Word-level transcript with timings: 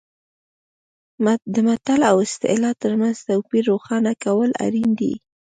د 1.53 1.55
متل 1.67 1.99
او 2.09 2.15
اصطلاح 2.25 2.73
ترمنځ 2.81 3.15
توپیر 3.27 3.63
روښانه 3.71 4.11
کول 4.23 4.49
اړین 4.65 4.89
دي 4.99 5.13